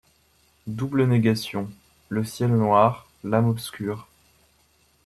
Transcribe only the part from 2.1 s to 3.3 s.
ciel noir,